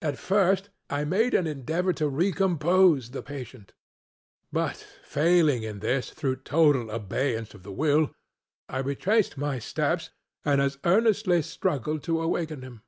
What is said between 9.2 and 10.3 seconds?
my steps